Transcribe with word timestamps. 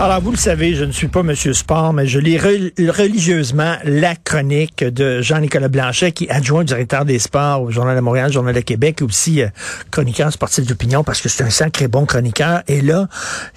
Alors, 0.00 0.20
vous 0.20 0.32
le 0.32 0.36
savez, 0.36 0.74
je 0.74 0.84
ne 0.84 0.90
suis 0.90 1.06
pas 1.06 1.22
Monsieur 1.22 1.52
Sport, 1.52 1.92
mais 1.92 2.06
je 2.06 2.18
lis 2.18 2.36
religieusement 2.38 3.76
la 3.84 4.16
chronique 4.16 4.82
de 4.82 5.20
Jean-Nicolas 5.20 5.68
Blanchet, 5.68 6.12
qui 6.12 6.24
est 6.24 6.30
adjoint 6.30 6.64
directeur 6.64 7.04
des 7.04 7.18
sports 7.18 7.62
au 7.62 7.70
Journal 7.70 7.94
de 7.94 8.00
Montréal, 8.00 8.32
Journal 8.32 8.54
de 8.54 8.60
Québec, 8.60 8.98
et 9.00 9.04
aussi 9.04 9.42
euh, 9.42 9.48
chroniqueur 9.90 10.32
sportif 10.32 10.66
d'opinion, 10.66 11.04
parce 11.04 11.20
que 11.20 11.28
c'est 11.28 11.44
un 11.44 11.50
sacré 11.50 11.86
bon 11.86 12.04
chroniqueur. 12.04 12.62
Et 12.66 12.80
là, 12.80 13.06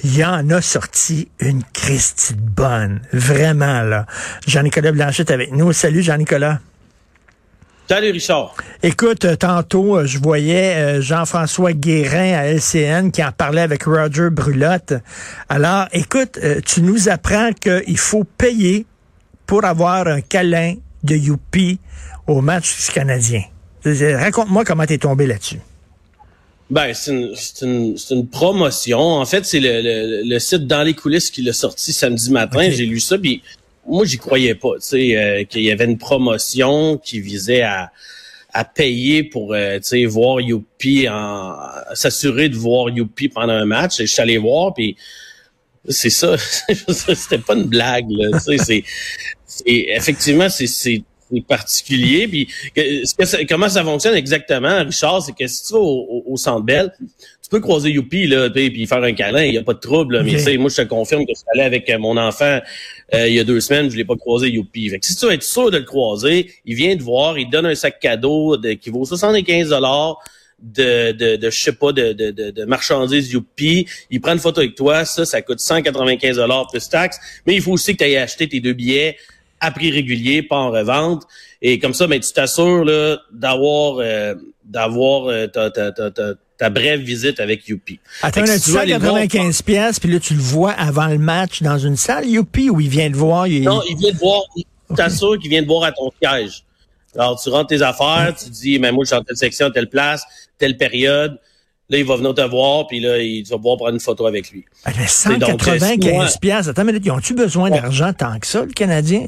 il 0.04 0.16
y 0.16 0.24
en 0.24 0.50
a 0.50 0.62
sorti 0.62 1.30
une 1.40 1.64
Christie 1.74 2.36
bonne. 2.36 3.02
Vraiment, 3.12 3.82
là. 3.82 4.06
Jean-Nicolas 4.46 4.92
Blanchet 4.92 5.24
est 5.24 5.32
avec 5.32 5.52
nous. 5.52 5.74
Salut, 5.74 6.04
Jean-Nicolas. 6.04 6.60
Salut 7.88 8.12
Richard. 8.12 8.56
Écoute, 8.82 9.26
euh, 9.26 9.36
tantôt, 9.36 9.98
euh, 9.98 10.06
je 10.08 10.18
voyais 10.18 10.76
euh, 10.76 11.02
Jean-François 11.02 11.74
Guérin 11.74 12.34
à 12.34 12.46
LCN 12.48 13.12
qui 13.12 13.24
en 13.24 13.32
parlait 13.32 13.62
avec 13.62 13.84
Roger 13.84 14.30
Brulotte. 14.32 14.94
Alors, 15.50 15.86
écoute, 15.92 16.40
tu 16.66 16.82
nous 16.82 17.10
apprends 17.10 17.52
qu'il 17.54 17.98
faut 18.00 18.24
payer 18.24 18.88
pour 19.46 19.66
avoir 19.66 20.08
un 20.08 20.22
câlin 20.22 20.76
de 21.04 21.16
Youpi 21.16 21.78
au 22.26 22.42
match 22.42 22.90
canadien. 22.92 23.44
Raconte-moi 23.86 24.66
comment 24.66 24.88
t'es 24.88 24.98
tombé 24.98 25.28
là-dessus. 25.28 25.60
Ben, 26.72 26.92
c'est 26.96 27.12
une, 27.62 27.96
une, 28.10 28.28
promotion. 28.28 29.00
En 29.00 29.26
fait, 29.26 29.46
c'est 29.46 29.60
le, 29.60 30.24
le, 30.28 30.40
site 30.40 30.66
Dans 30.66 30.82
les 30.82 30.96
coulisses 30.96 31.30
qui 31.30 31.44
l'a 31.44 31.54
sorti 31.54 31.94
samedi 31.94 32.32
matin. 32.32 32.68
J'ai 32.72 32.88
lu 32.88 33.00
ça, 33.00 33.20
puis 33.20 33.44
moi, 33.88 34.06
j'y 34.06 34.18
croyais 34.18 34.56
pas, 34.56 34.74
tu 34.76 34.88
sais, 34.88 35.18
euh, 35.18 35.44
qu'il 35.44 35.62
y 35.62 35.72
avait 35.72 35.86
une 35.86 35.98
promotion 35.98 36.98
qui 36.98 37.20
visait 37.20 37.62
à, 37.62 37.92
à 38.54 38.64
payer 38.64 39.24
pour, 39.24 39.54
euh, 39.54 39.78
tu 39.78 39.84
sais, 39.84 40.06
voir 40.06 40.42
Youpi, 40.42 41.08
en, 41.10 41.56
s'assurer 41.94 42.50
de 42.50 42.56
voir 42.56 42.90
Youpi 42.90 43.30
pendant 43.30 43.54
un 43.54 43.66
match. 43.66 44.00
Et 44.00 44.08
je 44.08 44.12
suis 44.14 44.22
allé 44.22 44.38
voir, 44.38 44.74
puis 44.74 44.96
c'est 45.90 46.10
ça, 46.10 46.36
c'était 46.90 47.38
pas 47.38 47.54
une 47.54 47.66
blague, 47.66 48.10
là, 48.10 48.40
tu 48.40 48.58
sais, 48.58 48.84
c'est, 49.46 49.66
effectivement, 49.68 50.48
c'est, 50.50 51.04
c'est 51.32 51.46
particulier. 51.46 52.28
Puis 52.28 52.48
comment 53.50 53.70
ça 53.70 53.84
fonctionne 53.84 54.16
exactement, 54.16 54.84
Richard, 54.84 55.22
c'est 55.24 55.36
que 55.36 55.48
si 55.48 55.68
tu 55.68 55.74
vas 55.74 55.80
au, 55.80 56.24
au, 56.28 56.38
Centre 56.38 56.64
Bell, 56.64 56.92
tu 57.00 57.50
peux 57.50 57.60
croiser 57.60 57.92
Youpi 57.92 58.28
là, 58.28 58.50
puis 58.50 58.86
faire 58.88 59.04
un 59.04 59.14
câlin, 59.14 59.44
il 59.44 59.54
y 59.54 59.58
a 59.58 59.64
pas 59.64 59.74
de 59.74 59.80
trouble. 59.80 60.24
Mais 60.24 60.32
tu 60.32 60.40
sais, 60.40 60.58
moi 60.58 60.70
je 60.70 60.82
te 60.82 60.88
confirme 60.88 61.26
que 61.26 61.32
je 61.34 61.40
suis 61.40 61.48
allé 61.54 61.64
avec 61.64 61.90
euh, 61.90 61.98
mon 61.98 62.18
enfant 62.18 62.60
euh, 63.14 63.28
il 63.28 63.36
y 63.36 63.40
a 63.40 63.44
deux 63.44 63.60
semaines, 63.60 63.90
je 63.90 63.98
l'ai 63.98 64.06
pas 64.06 64.16
croisé 64.16 64.50
Youpi. 64.50 64.90
Fait 64.90 65.00
que 65.00 65.06
si 65.06 65.16
tu 65.16 65.26
veux 65.26 65.34
être 65.34 65.44
sûr 65.44 65.70
de 65.70 65.78
le 65.78 65.84
croiser, 65.84 66.52
il 66.66 66.76
vient 66.76 66.96
te 66.98 67.04
voir, 67.04 67.38
il 67.38 67.46
te 67.46 67.52
donne 67.52 67.68
un 67.68 67.76
sac 67.76 68.00
cadeau 68.00 68.58
de, 68.58 68.74
qui 68.74 68.90
vaut 68.90 69.06
75 69.06 69.70
dollars 69.70 70.20
de, 70.62 71.12
de, 71.12 71.36
de, 71.36 71.50
je 71.50 71.64
sais 71.64 71.74
pas, 71.74 71.92
de, 71.92 72.14
de, 72.14 72.32
de, 72.32 72.66
marchandises 72.66 73.32
Youpi. 73.32 73.88
Il 74.10 74.22
prend 74.22 74.34
une 74.34 74.40
photo 74.40 74.62
avec 74.62 74.76
toi, 74.76 75.06
ça, 75.06 75.26
ça 75.26 75.42
coûte 75.42 75.60
195 75.60 76.38
dollars 76.38 76.68
plus 76.68 76.88
taxes. 76.90 77.20
Mais 77.46 77.56
il 77.56 77.62
faut 77.62 77.74
aussi 77.74 77.94
que 77.94 77.98
tu 77.98 78.04
ailles 78.06 78.18
acheter 78.18 78.48
tes 78.48 78.60
deux 78.60 78.74
billets 78.74 79.18
à 79.66 79.72
prix 79.72 79.92
régulier, 79.92 80.44
pas 80.44 80.58
en 80.58 80.72
revente. 80.72 81.24
Et 81.62 81.80
comme 81.80 81.94
ça, 81.94 82.08
ben, 82.08 82.20
tu 82.20 82.32
t'assures 82.32 82.86
d'avoir 83.32 83.98
euh, 84.00 84.36
d'avoir 84.64 85.28
euh, 85.28 85.48
ta, 85.48 85.70
ta, 85.70 85.92
ta, 85.92 86.12
ta, 86.58 86.70
brève 86.70 87.02
visite 87.02 87.40
avec 87.40 87.68
Youpi. 87.68 88.00
Attends, 88.22 88.44
tu 88.44 88.72
195 88.72 89.62
pièces, 89.62 90.00
puis 90.00 90.12
là, 90.12 90.20
tu 90.20 90.34
le 90.34 90.42
vois 90.42 90.72
avant 90.72 91.08
le 91.08 91.18
match 91.18 91.62
dans 91.62 91.78
une 91.78 91.96
salle 91.96 92.28
Youpi 92.28 92.70
ou 92.70 92.80
il 92.80 92.90
vient 92.90 93.12
te 93.12 93.18
voir? 93.18 93.48
Non, 93.48 93.82
il 93.90 93.98
vient 93.98 94.12
te 94.12 94.18
voir. 94.18 94.42
Tu 94.56 94.96
t'assures 94.96 95.40
qu'il 95.40 95.50
vient 95.50 95.62
te 95.62 95.68
voir 95.68 95.84
à 95.84 95.92
ton 95.92 96.12
siège. 96.22 96.64
Alors, 97.18 97.42
tu 97.42 97.50
rentres 97.50 97.68
tes 97.68 97.82
affaires, 97.82 98.34
tu 98.38 98.50
dis, 98.50 98.78
mais 98.78 98.92
moi, 98.92 99.04
je 99.04 99.08
suis 99.08 99.16
en 99.16 99.24
telle 99.24 99.38
section, 99.38 99.72
telle 99.72 99.90
place, 99.90 100.24
telle 100.58 100.78
période. 100.78 101.40
Là, 101.90 101.98
il 102.00 102.06
va 102.06 102.18
venir 102.18 102.34
te 102.34 102.42
voir, 102.42 102.88
puis 102.88 103.00
là, 103.00 103.20
il 103.20 103.44
va 103.44 103.58
pouvoir 103.58 103.78
prendre 103.78 103.94
une 103.94 104.00
photo 104.00 104.26
avec 104.26 104.52
lui. 104.52 104.66
195 105.08 106.38
pièces. 106.38 106.68
Attends, 106.68 106.84
mais 106.84 106.94
ils 106.94 107.12
ont-tu 107.12 107.34
besoin 107.36 107.70
d'argent 107.70 108.12
tant 108.12 108.38
que 108.40 108.48
ça, 108.48 108.66
le 108.66 108.74
Canadien? 108.74 109.28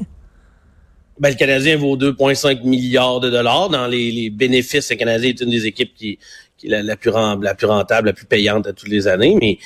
Ben, 1.20 1.30
le 1.30 1.36
Canadien 1.36 1.76
vaut 1.76 1.96
2,5 1.96 2.64
milliards 2.64 3.20
de 3.20 3.30
dollars. 3.30 3.68
Dans 3.68 3.86
les, 3.86 4.10
les, 4.10 4.30
bénéfices, 4.30 4.90
le 4.90 4.96
Canadien 4.96 5.30
est 5.30 5.40
une 5.40 5.50
des 5.50 5.66
équipes 5.66 5.94
qui, 5.94 6.18
qui 6.56 6.66
est 6.68 6.82
la, 6.82 6.96
plus, 6.96 7.10
la 7.42 7.54
plus 7.54 7.66
rentable, 7.66 8.08
la 8.08 8.12
plus 8.12 8.26
payante 8.26 8.66
à 8.66 8.72
toutes 8.72 8.88
les 8.88 9.08
années. 9.08 9.36
Mais 9.40 9.58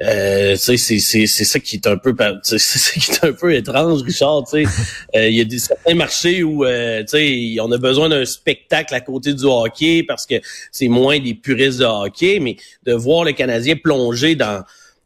euh, 0.00 0.54
c'est 0.56 0.76
ça 0.76 1.58
qui 1.58 1.76
est 1.76 1.86
un 1.88 1.96
peu 1.96 2.14
c'est 2.42 2.58
ça 2.58 3.00
qui 3.00 3.10
est 3.10 3.24
un 3.24 3.32
peu 3.32 3.54
étrange, 3.54 4.02
Richard. 4.02 4.44
Euh, 5.16 5.28
il 5.28 5.36
y 5.36 5.40
a 5.40 5.44
des, 5.44 5.58
certains 5.58 5.94
marchés 5.94 6.42
où 6.42 6.64
euh, 6.64 7.02
on 7.60 7.72
a 7.72 7.78
besoin 7.78 8.10
d'un 8.10 8.26
spectacle 8.26 8.94
à 8.94 9.00
côté 9.00 9.32
du 9.32 9.44
hockey 9.44 10.04
parce 10.06 10.26
que 10.26 10.34
c'est 10.70 10.88
moins 10.88 11.18
des 11.18 11.34
puristes 11.34 11.78
de 11.78 11.84
hockey, 11.84 12.38
mais 12.40 12.56
de 12.84 12.92
voir 12.92 13.24
le 13.24 13.32
Canadien 13.32 13.74
plonger 13.76 14.34
dans 14.34 14.62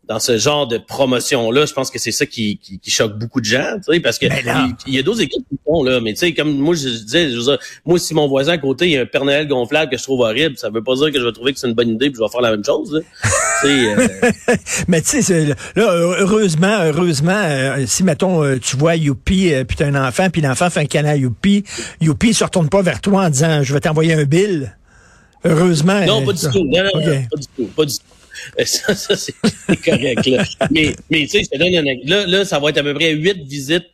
dans 0.09 0.19
ce 0.19 0.37
genre 0.37 0.67
de 0.67 0.79
promotion-là, 0.79 1.65
je 1.67 1.73
pense 1.73 1.91
que 1.91 1.99
c'est 1.99 2.13
ça 2.13 2.27
qui, 2.27 2.59
qui, 2.59 2.91
choque 2.91 3.19
beaucoup 3.19 3.41
de 3.41 3.47
gens, 3.47 3.77
tu 3.77 3.93
sais, 3.93 4.01
parce 4.01 4.19
que 4.19 4.27
ben 4.27 4.77
il, 4.87 4.95
y 4.95 4.99
a 4.99 5.03
d'autres 5.03 5.23
équipes 5.23 5.45
qui 5.49 5.57
font, 5.65 5.85
là, 5.85 6.01
mais 6.01 6.13
tu 6.13 6.21
sais, 6.21 6.35
comme 6.35 6.57
moi 6.59 6.75
je 6.75 6.89
disais, 6.89 7.31
je 7.31 7.57
moi 7.85 7.99
si 7.99 8.12
mon 8.12 8.27
voisin 8.27 8.53
à 8.53 8.59
côté, 8.59 8.87
il 8.87 8.93
y 8.93 8.97
a 8.97 9.03
un 9.03 9.07
Père 9.07 9.25
Noël 9.25 9.47
gonflable 9.47 9.91
que 9.91 9.97
je 9.97 10.03
trouve 10.03 10.21
horrible, 10.21 10.59
ça 10.59 10.71
veut 10.71 10.83
pas 10.83 10.97
dire 10.97 11.12
que 11.12 11.21
je 11.21 11.25
vais 11.25 11.33
trouver 11.33 11.53
que 11.53 11.59
c'est 11.61 11.69
une 11.69 11.75
bonne 11.75 11.91
idée 11.91 12.11
puis 12.11 12.19
je 12.19 12.25
vais 12.25 12.31
faire 12.31 12.41
la 12.41 12.51
même 12.51 12.65
chose, 12.65 13.01
euh... 13.65 14.09
mais 14.89 15.01
tu 15.03 15.23
sais, 15.23 15.47
là, 15.47 15.55
heureusement, 15.77 16.79
heureusement, 16.83 17.31
euh, 17.33 17.85
si, 17.87 18.03
mettons, 18.03 18.43
euh, 18.43 18.59
tu 18.59 18.77
vois 18.77 18.97
Youpi, 18.97 19.53
euh, 19.53 19.65
puis 19.65 19.77
t'as 19.77 19.87
un 19.87 20.09
enfant, 20.09 20.31
puis 20.31 20.43
l'enfant 20.43 20.69
fait 20.71 20.81
un 20.81 20.87
canal 20.87 21.19
Youpi, 21.19 21.65
Youpi 22.01 22.35
se 22.35 22.45
retourne 22.45 22.69
pas 22.69 22.83
vers 22.83 23.01
toi 23.01 23.25
en 23.27 23.31
disant, 23.31 23.62
je 23.62 23.73
vais 23.73 23.81
t'envoyer 23.81 24.15
un 24.15 24.25
bill. 24.25 24.77
Heureusement. 25.45 26.05
Non, 26.07 26.25
pas 26.25 26.33
du 26.33 26.41
tout. 26.41 26.65
Non, 26.65 26.85
non, 26.85 27.01
pas 27.03 27.37
du 27.37 27.47
tout. 27.57 27.67
Pas 27.77 27.85
du 27.85 27.95
tout. 27.95 28.05
Ça, 28.65 28.95
ça 28.95 29.15
c'est 29.15 29.35
correct. 29.85 30.27
Là. 30.27 30.43
mais, 30.71 30.97
mais 31.11 31.21
tu 31.23 31.29
sais, 31.29 31.43
je 31.45 31.51
te 31.51 31.59
donne 31.59 31.75
un 31.77 31.95
là, 32.05 32.27
là, 32.27 32.45
ça 32.45 32.59
va 32.59 32.71
être 32.71 32.79
à 32.79 32.83
peu 32.83 32.95
près 32.95 33.13
huit 33.13 33.41
visites 33.45 33.87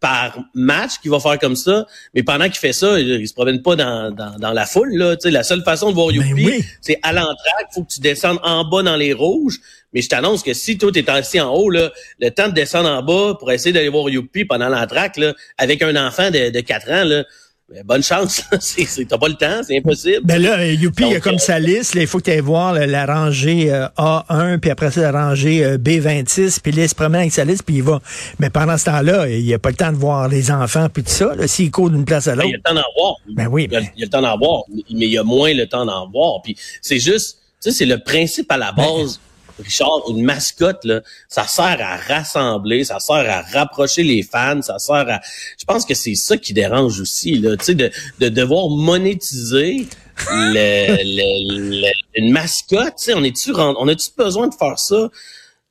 par 0.00 0.38
match 0.54 0.98
qu'il 1.02 1.10
va 1.10 1.18
faire 1.18 1.38
comme 1.38 1.56
ça. 1.56 1.86
Mais 2.14 2.22
pendant 2.22 2.44
qu'il 2.44 2.58
fait 2.58 2.72
ça, 2.72 3.00
il, 3.00 3.26
se 3.26 3.34
promène 3.34 3.62
pas 3.62 3.76
dans, 3.76 4.14
dans, 4.14 4.38
dans 4.38 4.52
la 4.52 4.66
foule. 4.66 4.94
Là. 4.94 5.16
sais, 5.18 5.30
la 5.30 5.42
seule 5.42 5.62
façon 5.64 5.90
de 5.90 5.94
voir 5.94 6.08
ben 6.08 6.16
Youpi, 6.16 6.64
c'est 6.80 6.98
à 7.02 7.12
l'entraque. 7.12 7.68
faut 7.74 7.82
que 7.82 7.92
tu 7.92 8.00
descendes 8.00 8.38
en 8.42 8.64
bas 8.64 8.82
dans 8.82 8.96
les 8.96 9.12
rouges. 9.12 9.58
Mais 9.92 10.02
je 10.02 10.08
t'annonce 10.08 10.42
que 10.42 10.54
si 10.54 10.78
toi, 10.78 10.92
t'es 10.92 11.08
assis 11.10 11.40
en 11.40 11.52
haut, 11.52 11.70
là, 11.70 11.90
le 12.20 12.30
temps 12.30 12.48
de 12.48 12.54
descendre 12.54 12.88
en 12.88 13.02
bas 13.02 13.36
pour 13.38 13.50
essayer 13.50 13.72
d'aller 13.72 13.88
voir 13.88 14.08
Youpi 14.08 14.44
pendant 14.44 14.68
l'entraque, 14.68 15.18
avec 15.56 15.82
un 15.82 15.96
enfant 15.96 16.30
de, 16.30 16.50
de 16.50 16.60
4 16.60 16.90
ans, 16.90 17.04
là, 17.04 17.24
ben, 17.70 17.82
bonne 17.84 18.02
chance. 18.02 18.42
T'as 19.08 19.18
pas 19.18 19.28
le 19.28 19.34
temps, 19.34 19.62
c'est 19.62 19.76
impossible. 19.76 20.20
Ben 20.24 20.40
là, 20.40 20.58
euh, 20.58 20.72
Youpi, 20.72 21.02
il 21.02 21.12
y 21.12 21.16
a 21.16 21.20
comme 21.20 21.34
euh, 21.34 21.38
sa 21.38 21.58
liste. 21.58 21.94
il 21.96 22.06
faut 22.06 22.18
que 22.18 22.24
tu 22.24 22.30
ailles 22.30 22.40
voir 22.40 22.72
la 22.72 23.04
rangée 23.04 23.70
euh, 23.70 23.86
A1, 23.98 24.58
puis 24.58 24.70
après 24.70 24.90
ça, 24.90 25.12
la 25.12 25.26
rangée 25.28 25.76
B26, 25.76 26.60
puis 26.62 26.72
là, 26.72 26.84
il 26.84 26.88
se 26.88 26.94
promène 26.94 27.20
avec 27.22 27.32
sa 27.32 27.44
liste, 27.44 27.64
puis 27.64 27.76
il 27.76 27.82
va. 27.82 28.00
Mais 28.38 28.48
pendant 28.48 28.78
ce 28.78 28.86
temps-là, 28.86 29.28
il 29.28 29.44
n'y 29.44 29.52
a 29.52 29.58
pas 29.58 29.68
le 29.68 29.76
temps 29.76 29.92
de 29.92 29.98
voir 29.98 30.28
les 30.28 30.50
enfants, 30.50 30.88
puis 30.88 31.02
tout 31.02 31.10
ça. 31.10 31.34
S'il 31.46 31.70
court 31.70 31.90
d'une 31.90 32.06
place 32.06 32.26
à 32.26 32.34
l'autre. 32.34 32.48
Ben, 32.48 32.48
il 32.48 32.52
y 32.52 32.54
a 32.54 32.56
le 32.56 32.62
temps 32.62 32.74
d'en 32.74 33.02
voir. 33.02 33.14
Ben 33.28 33.48
oui. 33.48 33.68
Il, 33.70 33.74
y 33.74 33.76
a, 33.76 33.80
le 33.98 34.08
temps 34.08 34.22
d'en 34.22 34.38
voir, 34.38 34.62
mais 34.70 34.84
il 35.06 35.12
y 35.12 35.18
a 35.18 35.22
moins 35.22 35.52
le 35.52 35.66
temps 35.66 35.84
d'en 35.84 36.08
voir. 36.08 36.40
Puis 36.42 36.56
c'est 36.80 36.98
juste, 36.98 37.38
tu 37.62 37.70
sais, 37.70 37.76
c'est 37.76 37.86
le 37.86 37.98
principe 37.98 38.50
à 38.50 38.56
la 38.56 38.72
ben, 38.72 38.82
base. 38.82 39.20
Richard, 39.58 40.02
une 40.10 40.22
mascotte, 40.22 40.84
là, 40.84 41.02
ça 41.28 41.44
sert 41.44 41.78
à 41.80 41.96
rassembler, 41.96 42.84
ça 42.84 43.00
sert 43.00 43.16
à 43.16 43.42
rapprocher 43.42 44.02
les 44.02 44.22
fans, 44.22 44.62
ça 44.62 44.78
sert 44.78 45.08
à... 45.08 45.20
Je 45.58 45.64
pense 45.64 45.84
que 45.84 45.94
c'est 45.94 46.14
ça 46.14 46.36
qui 46.36 46.52
dérange 46.52 47.00
aussi, 47.00 47.38
là, 47.38 47.56
tu 47.56 47.64
sais, 47.64 47.74
de, 47.74 47.90
de 48.20 48.28
devoir 48.28 48.68
monétiser 48.68 49.86
le, 50.30 51.92
une 52.14 52.32
mascotte, 52.32 52.94
tu 52.98 53.04
sais, 53.04 53.14
on 53.14 53.24
est-tu 53.24 53.52
on 53.54 53.88
a-tu 53.88 54.10
besoin 54.16 54.48
de 54.48 54.54
faire 54.54 54.78
ça 54.78 55.08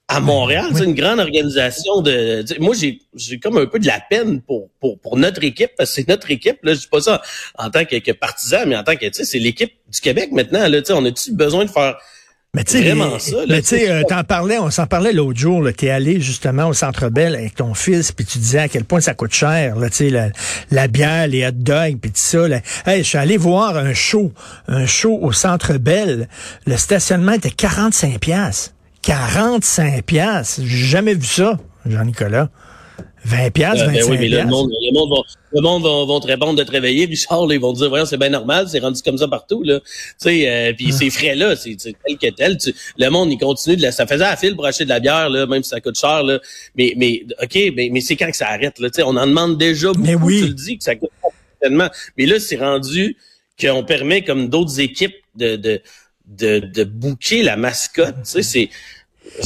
à 0.09 0.21
Montréal? 0.21 0.71
C'est 0.73 0.85
une 0.85 0.93
grande 0.93 1.19
organisation 1.19 2.01
de... 2.01 2.45
moi, 2.59 2.73
j'ai 2.73 3.01
j'ai 3.13 3.39
comme 3.39 3.57
un 3.57 3.65
peu 3.65 3.79
de 3.79 3.87
la 3.87 3.99
peine 4.09 4.41
pour, 4.41 4.69
pour, 4.79 4.99
pour 4.99 5.17
notre 5.17 5.43
équipe, 5.43 5.71
parce 5.77 5.89
que 5.89 5.95
c'est 5.95 6.07
notre 6.07 6.31
équipe, 6.31 6.59
là, 6.63 6.73
je 6.73 6.79
dis 6.79 6.87
pas 6.87 7.01
ça 7.01 7.21
en 7.57 7.69
tant 7.69 7.83
que, 7.83 7.97
que 7.97 8.11
partisan, 8.11 8.65
mais 8.67 8.77
en 8.77 8.83
tant 8.83 8.95
que, 8.95 9.05
tu 9.05 9.13
sais, 9.13 9.25
c'est 9.25 9.39
l'équipe 9.39 9.73
du 9.91 9.99
Québec 9.99 10.31
maintenant, 10.31 10.67
là, 10.67 10.81
tu 10.81 10.87
sais, 10.87 10.93
on 10.93 11.03
a-tu 11.05 11.33
besoin 11.33 11.65
de 11.65 11.69
faire 11.69 11.97
mais 13.47 13.61
tu 13.61 13.67
sais, 13.67 13.91
euh, 13.91 14.03
t'en 14.07 14.23
parlais, 14.23 14.57
on 14.57 14.69
s'en 14.69 14.87
parlait 14.87 15.13
l'autre 15.13 15.39
jour. 15.39 15.67
T'es 15.75 15.89
allé 15.89 16.19
justement 16.19 16.67
au 16.67 16.73
Centre 16.73 17.09
Bell 17.09 17.35
avec 17.35 17.55
ton 17.55 17.73
fils, 17.73 18.11
puis 18.11 18.25
tu 18.25 18.39
disais 18.39 18.59
à 18.59 18.67
quel 18.67 18.83
point 18.83 18.99
ça 18.99 19.13
coûte 19.13 19.33
cher. 19.33 19.75
Là, 19.75 19.87
la, 19.99 20.29
la 20.71 20.87
bière, 20.87 21.27
les 21.27 21.45
hot 21.45 21.51
dogs, 21.51 21.97
puis 22.01 22.11
tout 22.11 22.17
ça. 22.19 22.47
Là. 22.47 22.61
Hey, 22.85 23.03
je 23.03 23.09
suis 23.09 23.17
allé 23.17 23.37
voir 23.37 23.77
un 23.77 23.93
show, 23.93 24.31
un 24.67 24.85
show 24.85 25.19
au 25.21 25.31
Centre 25.31 25.77
Bell. 25.77 26.27
Le 26.65 26.77
stationnement 26.77 27.33
était 27.33 27.51
45 27.51 28.19
pièces. 28.19 28.73
45 29.01 30.03
pièces. 30.03 30.59
J'ai 30.63 30.85
jamais 30.85 31.13
vu 31.13 31.25
ça, 31.25 31.57
Jean-Nicolas. 31.85 32.49
20 33.27 33.49
piastres, 33.51 33.83
Euh, 33.83 33.87
ben 33.87 33.93
25 33.95 34.11
oui, 34.11 34.17
mais 34.19 34.27
là, 34.29 34.43
le 34.43 34.49
monde, 34.49 34.69
le 34.71 34.93
monde, 34.93 35.09
va, 35.09 35.17
le 35.51 35.61
monde 35.61 35.83
va, 35.83 35.89
vont 36.05 36.19
te 36.19 36.27
répondre 36.27 36.55
de 36.57 36.63
te 36.63 36.71
réveiller. 36.71 37.05
Richard, 37.05 37.45
là, 37.45 37.55
ils 37.55 37.61
vont 37.61 37.73
te 37.73 37.79
dire, 37.79 37.89
voyons, 37.89 38.05
c'est 38.05 38.17
bien 38.17 38.29
normal, 38.29 38.67
c'est 38.69 38.79
rendu 38.79 39.01
comme 39.01 39.17
ça 39.17 39.27
partout, 39.27 39.63
là. 39.63 39.79
Tu 39.81 39.85
sais, 40.17 40.49
euh, 40.49 40.73
puis 40.73 40.91
ces 40.93 41.09
frais-là, 41.09 41.55
c'est 41.55 41.75
tel 41.75 42.17
que 42.17 42.29
tel. 42.35 42.57
Tu- 42.57 42.73
le 42.97 43.09
monde, 43.09 43.31
il 43.31 43.37
continue 43.37 43.75
de 43.75 43.81
la, 43.81 43.91
ça 43.91 44.07
faisait 44.07 44.23
à 44.23 44.35
fil 44.37 44.55
pour 44.55 44.65
acheter 44.65 44.83
de 44.85 44.89
la 44.89 44.99
bière, 44.99 45.29
là, 45.29 45.45
même 45.45 45.63
si 45.63 45.69
ça 45.69 45.81
coûte 45.81 45.99
cher, 45.99 46.23
là. 46.23 46.39
Mais, 46.75 46.93
mais, 46.97 47.23
OK, 47.43 47.55
mais, 47.75 47.89
mais 47.91 48.01
c'est 48.01 48.15
quand 48.15 48.29
que 48.31 48.37
ça 48.37 48.47
arrête, 48.47 48.79
là? 48.79 48.89
Tu 48.89 48.95
sais, 48.95 49.03
on 49.03 49.15
en 49.17 49.27
demande 49.27 49.57
déjà 49.57 49.87
beaucoup, 49.91 50.01
Mais 50.01 50.15
oui. 50.15 50.41
tu 50.41 50.47
le 50.47 50.53
dis, 50.53 50.77
que 50.77 50.83
ça 50.83 50.95
coûte 50.95 51.09
tellement. 51.61 51.89
Mais 52.17 52.25
là, 52.25 52.39
c'est 52.39 52.57
rendu 52.57 53.17
qu'on 53.59 53.83
permet, 53.83 54.23
comme 54.23 54.47
d'autres 54.49 54.79
équipes, 54.79 55.15
de, 55.35 55.55
de, 55.55 55.81
de, 56.27 56.59
de 56.59 56.83
booker 56.83 57.41
la 57.43 57.57
mascotte. 57.57 58.15
Tu 58.23 58.31
sais, 58.31 58.43
c'est, 58.43 58.69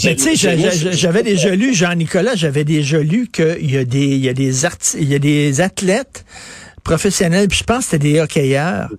Mais 0.04 0.16
tu 0.16 0.36
sais, 0.36 0.92
j'avais 0.92 1.24
déjà 1.24 1.56
lu, 1.56 1.74
Jean-Nicolas, 1.74 2.36
j'avais 2.36 2.64
déjà 2.64 3.00
lu 3.00 3.28
qu'il 3.32 3.70
y 3.70 3.78
a 3.78 3.84
des, 3.86 4.06
il 4.06 4.24
y 4.24 4.30
a 4.30 4.34
des 4.34 4.66
il 4.98 5.10
y 5.10 5.16
a 5.16 5.20
des 5.20 5.62
athlètes 5.62 6.26
professionnels, 6.84 7.48
puis 7.48 7.60
je 7.60 7.64
pense 7.64 7.86
que 7.86 7.92
c'était 7.92 8.12
des 8.12 8.20
hockeyeurs. 8.20 8.90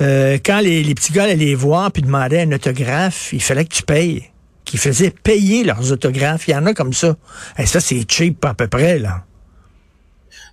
Euh, 0.00 0.38
quand 0.44 0.60
les, 0.60 0.82
les 0.82 0.94
petits 0.94 1.12
gars 1.12 1.24
allaient 1.24 1.36
les 1.36 1.54
voir 1.54 1.90
puis 1.92 2.02
demandaient 2.02 2.42
un 2.42 2.52
autographe, 2.52 3.32
il 3.32 3.42
fallait 3.42 3.64
que 3.64 3.74
tu 3.74 3.82
payes. 3.82 4.24
Qu'ils 4.64 4.78
faisaient 4.78 5.10
payer 5.10 5.64
leurs 5.64 5.90
autographes. 5.90 6.46
Il 6.46 6.52
y 6.52 6.54
en 6.54 6.66
a 6.66 6.74
comme 6.74 6.92
ça. 6.92 7.16
Et 7.58 7.66
ça, 7.66 7.80
c'est 7.80 8.04
cheap 8.08 8.44
à 8.44 8.54
peu 8.54 8.68
près, 8.68 8.98
là. 8.98 9.24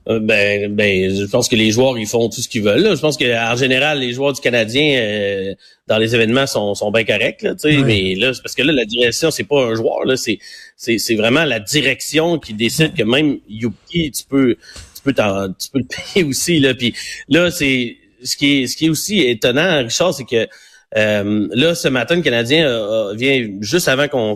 Euh, 0.09 0.19
ben, 0.19 0.73
ben, 0.73 1.13
je 1.13 1.25
pense 1.25 1.49
que 1.49 1.55
les 1.57 1.71
joueurs 1.71 1.97
ils 1.97 2.07
font 2.07 2.29
tout 2.29 2.39
ce 2.41 2.47
qu'ils 2.47 2.63
veulent. 2.63 2.81
là. 2.81 2.95
Je 2.95 3.01
pense 3.01 3.17
que 3.17 3.25
en 3.25 3.55
général, 3.57 3.99
les 3.99 4.13
joueurs 4.13 4.31
du 4.31 4.39
Canadien 4.39 4.99
euh, 5.01 5.53
dans 5.87 5.97
les 5.97 6.15
événements 6.15 6.47
sont, 6.47 6.75
sont 6.75 6.91
bien 6.91 7.03
corrects. 7.03 7.41
Là, 7.41 7.55
tu 7.55 7.61
sais. 7.69 7.77
Ouais. 7.77 7.83
Mais 7.83 8.15
là, 8.15 8.33
c'est 8.33 8.41
parce 8.41 8.55
que 8.55 8.63
là, 8.63 8.71
la 8.71 8.85
direction, 8.85 9.31
c'est 9.31 9.43
pas 9.43 9.65
un 9.65 9.75
joueur. 9.75 10.05
Là, 10.05 10.15
c'est, 10.15 10.39
c'est, 10.77 10.97
c'est 10.97 11.15
vraiment 11.15 11.43
la 11.43 11.59
direction 11.59 12.39
qui 12.39 12.53
décide 12.53 12.93
que 12.95 13.03
même 13.03 13.39
Yuki, 13.49 14.11
tu 14.11 14.23
peux, 14.29 14.55
tu 14.95 15.01
peux, 15.03 15.13
t'en- 15.13 15.49
tu 15.51 15.69
peux 15.73 15.79
le 15.79 15.85
payer 15.85 16.25
aussi. 16.29 16.59
Là, 16.59 16.73
puis 16.73 16.93
là, 17.27 17.51
c'est 17.51 17.97
ce 18.23 18.37
qui 18.37 18.61
est, 18.63 18.67
ce 18.67 18.77
qui 18.77 18.85
est 18.85 18.89
aussi 18.89 19.19
étonnant, 19.21 19.83
Richard, 19.83 20.13
c'est 20.13 20.23
que 20.25 20.47
euh, 20.95 21.47
là, 21.51 21.75
ce 21.75 21.87
matin, 21.89 22.15
le 22.15 22.21
Canadien 22.21 22.65
euh, 22.65 23.09
euh, 23.11 23.13
vient 23.13 23.45
juste 23.59 23.87
avant 23.89 24.07
qu'on 24.07 24.35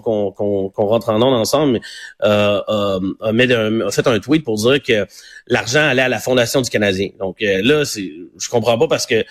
rentre 0.76 1.10
en 1.10 1.22
onde 1.22 1.34
ensemble, 1.34 1.80
euh, 2.24 2.62
euh, 2.68 3.00
a, 3.22 3.32
mis 3.32 3.52
un- 3.54 3.88
a 3.88 3.92
fait 3.92 4.06
un 4.08 4.20
tweet 4.20 4.44
pour 4.44 4.58
dire 4.58 4.82
que 4.84 5.06
l'argent 5.48 5.82
allait 5.88 6.02
à 6.02 6.10
la 6.10 6.20
fondation 6.20 6.62
du 6.62 6.70
Canadien. 6.70 7.10
Donc 7.20 7.38
là, 7.40 7.86
c'est, 7.86 8.12
je 8.38 8.50
comprends 8.50 8.78
pas 8.78 8.88
parce 8.88 9.06
que 9.06 9.24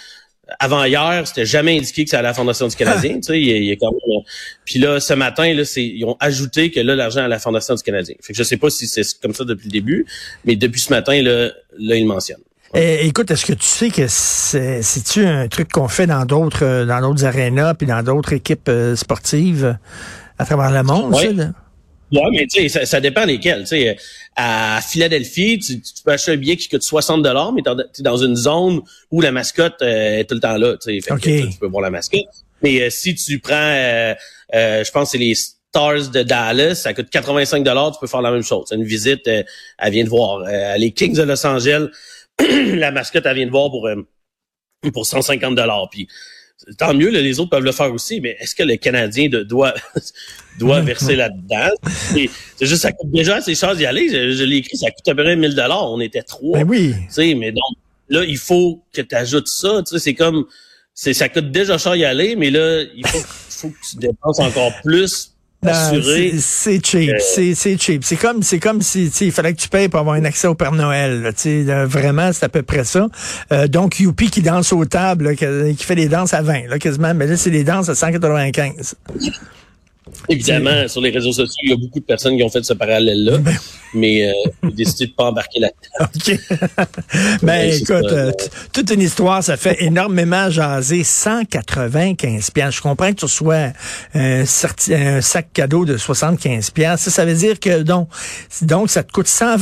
avant 0.59 0.85
hier, 0.85 1.23
c'était 1.27 1.47
jamais 1.47 1.77
indiqué 1.79 2.05
que 2.05 2.11
allait 2.17 2.27
à 2.27 2.31
la 2.31 2.35
fondation 2.35 2.67
du 2.69 2.75
Canadien. 2.75 3.15
tu 3.17 3.23
sais, 3.23 3.41
il 3.41 3.49
il 3.49 3.73
a 3.73 3.77
quand 3.77 3.93
même, 3.93 4.23
Puis 4.65 4.79
là, 4.79 4.99
ce 4.99 5.15
matin, 5.15 5.53
là, 5.55 5.65
c'est, 5.65 5.85
ils 5.85 6.05
ont 6.05 6.17
ajouté 6.21 6.71
que 6.71 6.81
là, 6.81 6.97
l'argent 6.97 7.19
allait 7.21 7.27
à 7.27 7.29
la 7.29 7.39
fondation 7.39 7.75
du 7.75 7.83
Canadien. 7.83 8.17
Fait 8.21 8.33
que 8.33 8.39
je 8.39 8.43
sais 8.43 8.57
pas 8.57 8.71
si 8.71 8.87
c'est 8.87 9.03
comme 9.21 9.35
ça 9.35 9.45
depuis 9.45 9.67
le 9.67 9.73
début, 9.73 10.07
mais 10.45 10.57
depuis 10.57 10.81
ce 10.81 10.91
matin, 10.93 11.21
là, 11.23 11.51
là 11.79 11.97
ils 11.97 12.03
le 12.03 12.07
mentionnent. 12.09 12.41
Eh, 12.75 13.07
écoute, 13.07 13.31
est-ce 13.33 13.45
que 13.45 13.53
tu 13.53 13.65
sais 13.67 13.91
que 13.91 14.07
c'est, 14.09 14.83
c'est-tu 14.83 15.25
un 15.27 15.49
truc 15.49 15.73
qu'on 15.73 15.89
fait 15.89 16.07
dans 16.07 16.25
d'autres, 16.25 16.65
euh, 16.65 16.85
dans 16.87 17.01
d'autres 17.01 17.25
arénas 17.25 17.75
puis 17.75 17.87
dans 17.87 18.03
d'autres 18.03 18.33
équipes 18.33 18.69
euh, 18.69 18.95
sportives 18.95 19.65
euh, 19.65 19.73
à 20.39 20.45
travers 20.47 20.71
le 20.71 20.83
monde, 20.85 21.13
Ouais. 21.15 21.27
ça, 21.27 21.33
là? 21.33 21.51
Ouais, 22.13 22.23
mais 22.33 22.47
tu 22.47 22.61
sais, 22.63 22.69
ça, 22.69 22.87
ça 22.87 23.01
dépend 23.01 23.25
lesquels. 23.25 23.61
Tu 23.61 23.67
sais, 23.69 23.97
à 24.37 24.81
Philadelphie, 24.83 25.59
tu, 25.61 25.81
tu 25.81 26.03
peux 26.05 26.11
acheter 26.13 26.33
un 26.33 26.37
billet 26.37 26.57
qui 26.57 26.69
coûte 26.69 26.83
60 26.83 27.23
dollars, 27.23 27.53
mais 27.53 27.63
t'es 27.93 28.03
dans 28.03 28.17
une 28.17 28.35
zone 28.35 28.81
où 29.13 29.21
la 29.21 29.31
mascotte 29.31 29.81
euh, 29.83 30.19
est 30.19 30.25
tout 30.25 30.35
le 30.35 30.41
temps 30.41 30.57
là. 30.57 30.77
Tu 30.77 30.93
sais, 30.93 31.01
Fait 31.01 31.11
que 31.11 31.15
Ok. 31.15 31.23
tu, 31.23 31.51
tu 31.51 31.59
peux 31.59 31.69
voir 31.69 31.83
la 31.83 31.91
mascotte. 31.91 32.23
Mais 32.63 32.83
euh, 32.83 32.91
si 32.91 33.15
tu 33.15 33.39
prends, 33.39 33.55
euh, 33.55 34.15
euh, 34.55 34.83
je 34.85 34.91
pense 34.91 35.05
que 35.09 35.13
c'est 35.13 35.19
les 35.19 35.35
Stars 35.37 36.09
de 36.13 36.25
Dallas, 36.25 36.75
ça 36.77 36.95
coûte 36.95 37.11
85 37.11 37.63
dollars, 37.63 37.93
tu 37.93 38.01
peux 38.01 38.09
faire 38.09 38.23
la 38.23 38.33
même 38.33 38.43
chose. 38.43 38.65
C'est 38.69 38.75
une 38.75 38.83
visite, 38.85 39.29
euh, 39.29 39.45
elle 39.79 39.93
vient 39.93 40.03
de 40.05 40.09
voir. 40.09 40.43
Euh, 40.49 40.77
les 40.79 40.91
Kings 40.91 41.15
de 41.15 41.23
Los 41.23 41.47
Angeles, 41.47 41.87
la 42.77 42.91
mascotte, 42.91 43.27
elle 43.27 43.37
vient 43.37 43.47
de 43.47 43.51
voir 43.51 43.71
pour 43.71 43.87
euh, 43.87 44.07
pour 44.93 45.07
150 45.07 45.55
dollars. 45.55 45.89
Puis 45.91 46.09
tant 46.79 46.95
mieux, 46.95 47.11
là, 47.11 47.21
les 47.21 47.41
autres 47.41 47.51
peuvent 47.51 47.65
le 47.65 47.73
faire 47.73 47.93
aussi, 47.93 48.21
mais 48.21 48.37
est-ce 48.41 48.55
que 48.55 48.63
le 48.63 48.77
Canadien 48.77 49.29
de- 49.29 49.43
doit 49.43 49.75
doit 50.59 50.81
verser 50.83 51.17
là-dedans? 51.17 51.71
C'est 51.87 52.31
c'est 52.57 52.67
juste, 52.67 52.83
ça 52.83 52.93
coûte 52.93 53.11
déjà 53.11 53.37
assez 53.37 53.55
cher 53.55 53.75
d'y 53.77 53.87
aller. 53.87 54.09
Je, 54.09 54.33
je 54.33 54.45
l'ai 54.45 54.57
écrit, 54.57 54.77
ça 54.77 54.91
coûte 54.91 55.09
à 55.09 55.15
peu 55.15 55.23
près 55.23 55.37
1000 55.37 55.55
dollars. 55.55 55.91
On 55.91 56.01
était 56.01 56.23
trois. 56.23 56.59
Ben 56.59 56.69
oui. 56.69 56.95
Tu 57.07 57.13
sais, 57.13 57.35
mais 57.35 57.53
donc, 57.53 57.77
là, 58.09 58.25
il 58.25 58.39
faut 58.39 58.83
que 58.93 59.03
tu 59.03 59.15
ajoutes 59.15 59.49
ça. 59.49 59.83
Tu 59.87 59.95
sais, 59.95 59.99
c'est 59.99 60.15
comme, 60.15 60.47
c'est, 60.95 61.15
ça 61.15 61.29
coûte 61.29 61.51
déjà 61.51 61.79
cher 61.79 61.97
y 61.97 62.05
aller, 62.05 62.37
mais 62.37 62.51
là, 62.51 62.83
il 62.95 63.07
faut, 63.07 63.19
faut 63.19 63.69
que 63.71 63.89
tu 63.91 63.97
dépenses 63.97 64.39
encore 64.39 64.73
plus. 64.83 65.30
C'est- 65.91 66.39
C'est 66.39 66.87
cheap, 66.87 67.11
Euh, 67.11 67.53
c'est 67.55 67.79
cheap. 67.79 68.03
C'est 68.05 68.17
comme 68.17 68.43
c'est 68.43 68.59
comme 68.59 68.81
si 68.81 69.07
il 69.21 69.31
fallait 69.33 69.53
que 69.53 69.61
tu 69.61 69.69
payes 69.69 69.89
pour 69.89 70.01
avoir 70.01 70.17
un 70.17 70.25
accès 70.25 70.49
au 70.49 70.55
Père 70.55 70.73
Noël. 70.73 71.21
là, 71.23 71.33
tu 71.33 71.41
sais, 71.43 71.63
là, 71.65 71.85
vraiment, 71.87 72.33
c'est 72.33 72.45
à 72.45 72.49
peu 72.49 72.63
près 72.63 72.85
ça. 72.85 73.09
Euh, 73.53 73.67
donc 73.69 74.01
Youpi 74.01 74.31
qui 74.31 74.41
danse 74.43 74.73
aux 74.73 74.85
tables, 74.87 75.25
là, 75.27 75.35
qui, 75.35 75.77
qui 75.77 75.85
fait 75.85 75.95
des 75.97 76.09
danses 76.09 76.33
à 76.33 76.41
20, 76.43 76.67
là, 76.69 76.79
quasiment, 76.79 77.13
mais 77.15 77.27
là 77.27 77.37
c'est 77.37 77.51
des 77.51 77.65
danses 77.65 77.89
à 77.91 77.95
195. 77.95 78.95
Évidemment, 80.29 80.89
sur 80.89 81.01
les 81.01 81.11
réseaux 81.11 81.33
sociaux, 81.33 81.61
il 81.65 81.71
y 81.71 81.73
a 81.73 81.77
beaucoup 81.77 82.01
de 82.01 82.05
personnes 82.05 82.37
qui 82.37 82.43
ont 82.43 82.51
fait 82.51 82.65
ce 82.65 82.73
parallèle-là, 82.75 83.39
Ben 83.39 83.55
mais 83.93 84.29
euh, 84.29 84.33
ont 84.63 84.71
décidé 84.71 85.07
de 85.07 85.13
pas 85.13 85.25
embarquer 85.25 85.61
là-dedans. 85.61 86.11
OK. 86.15 86.87
ben 87.43 87.73
écoute, 87.73 88.13
euh, 88.13 88.33
toute 88.73 88.91
une 88.91 89.01
histoire, 89.01 89.43
ça 89.43 89.57
fait 89.57 89.83
énormément 89.83 90.49
jaser. 90.51 91.03
195 91.05 92.51
piastres. 92.51 92.77
Je 92.77 92.83
comprends 92.83 93.11
que 93.11 93.19
tu 93.19 93.25
reçois 93.25 93.73
un, 94.15 94.45
sorti- 94.45 94.95
un 94.95 95.21
sac 95.21 95.53
cadeau 95.53 95.85
de 95.85 95.97
75 95.97 96.71
piastres. 96.71 97.05
Ça, 97.07 97.11
ça 97.11 97.25
veut 97.25 97.35
dire 97.35 97.59
que 97.59 97.83
donc, 97.83 98.09
donc 98.63 98.91
ça 98.91 99.03
te 99.03 99.13
coûte 99.13 99.27
120 99.27 99.59